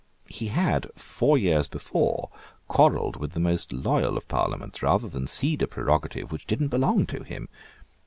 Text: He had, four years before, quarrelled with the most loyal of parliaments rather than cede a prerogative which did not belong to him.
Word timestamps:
He 0.29 0.47
had, 0.47 0.87
four 0.95 1.37
years 1.37 1.67
before, 1.67 2.31
quarrelled 2.67 3.17
with 3.17 3.33
the 3.33 3.39
most 3.39 3.71
loyal 3.71 4.17
of 4.17 4.27
parliaments 4.27 4.81
rather 4.81 5.07
than 5.07 5.27
cede 5.27 5.61
a 5.61 5.67
prerogative 5.67 6.31
which 6.31 6.47
did 6.47 6.59
not 6.59 6.71
belong 6.71 7.05
to 7.05 7.21
him. 7.21 7.47